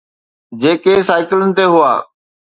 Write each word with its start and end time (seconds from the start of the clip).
جيڪي 0.61 0.95
سائيڪلن 1.09 1.51
تي 1.57 1.65
هئا. 1.73 1.91